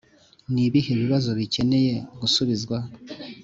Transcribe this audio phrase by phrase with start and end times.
[0.53, 2.77] ni ibihe bibazo bikeneye gusubizwa?